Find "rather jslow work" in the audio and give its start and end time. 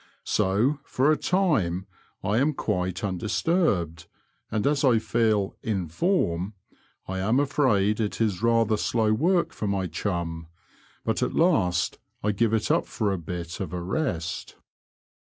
8.41-9.53